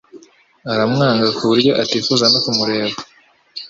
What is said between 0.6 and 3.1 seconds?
aramwanga kuburyo atifuza no kumureba